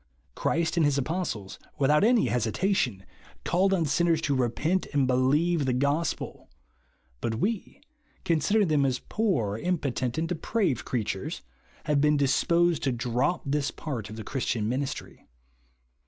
[0.33, 3.05] Christ and his apostles, without any hesitation,
[3.45, 6.49] called on sinners to repent and believe the gospel;
[7.19, 7.79] but we,
[8.25, 11.43] considering them as poor, im potent, and depraved creatures,
[11.83, 15.27] have been disposed to drop this part of the Christian ministry.